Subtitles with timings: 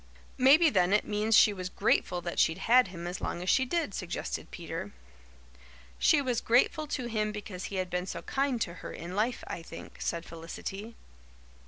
[0.39, 3.65] "Maybe, then, it means she was grateful that she'd had him as long as she
[3.65, 4.93] did," suggested Peter.
[5.99, 9.43] "She was grateful to him because he had been so kind to her in life,
[9.45, 10.95] I think," said Felicity.